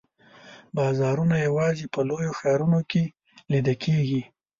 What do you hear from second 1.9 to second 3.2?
په لویو ښارونو کې